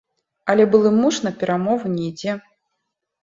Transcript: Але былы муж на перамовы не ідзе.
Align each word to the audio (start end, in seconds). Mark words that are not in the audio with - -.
Але 0.53 0.63
былы 0.75 0.91
муж 1.01 1.19
на 1.25 1.33
перамовы 1.43 1.85
не 1.97 2.03
ідзе. 2.13 2.33